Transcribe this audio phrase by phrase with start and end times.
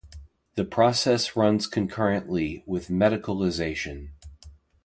[0.55, 4.13] The process runs concurrently with medicalization.